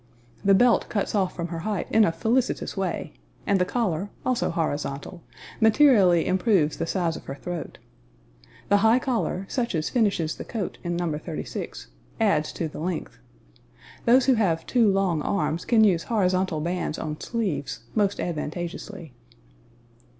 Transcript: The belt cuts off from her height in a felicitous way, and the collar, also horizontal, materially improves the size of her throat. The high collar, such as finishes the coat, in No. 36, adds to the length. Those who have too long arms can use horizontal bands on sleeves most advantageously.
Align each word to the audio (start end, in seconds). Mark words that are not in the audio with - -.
The 0.43 0.55
belt 0.55 0.89
cuts 0.89 1.13
off 1.13 1.35
from 1.35 1.49
her 1.49 1.59
height 1.59 1.85
in 1.91 2.05
a 2.05 2.11
felicitous 2.11 2.75
way, 2.75 3.13
and 3.45 3.61
the 3.61 3.65
collar, 3.65 4.09
also 4.25 4.49
horizontal, 4.49 5.21
materially 5.59 6.25
improves 6.25 6.77
the 6.77 6.87
size 6.87 7.15
of 7.15 7.25
her 7.25 7.35
throat. 7.35 7.77
The 8.69 8.77
high 8.77 8.97
collar, 8.97 9.45
such 9.47 9.75
as 9.75 9.91
finishes 9.91 10.33
the 10.37 10.43
coat, 10.43 10.79
in 10.83 10.95
No. 10.95 11.15
36, 11.19 11.85
adds 12.19 12.51
to 12.53 12.67
the 12.67 12.79
length. 12.79 13.19
Those 14.05 14.25
who 14.25 14.33
have 14.33 14.65
too 14.65 14.89
long 14.91 15.21
arms 15.21 15.65
can 15.65 15.83
use 15.83 16.05
horizontal 16.05 16.61
bands 16.61 16.97
on 16.97 17.21
sleeves 17.21 17.81
most 17.93 18.19
advantageously. 18.19 19.13